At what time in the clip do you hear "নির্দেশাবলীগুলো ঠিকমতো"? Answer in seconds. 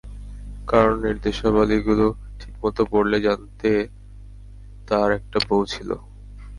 1.05-2.81